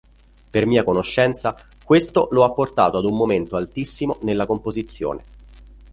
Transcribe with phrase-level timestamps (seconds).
[0.49, 1.55] Per mia conoscenza,
[1.85, 5.23] questo lo ha portato ad un momento altissimo nella composizione.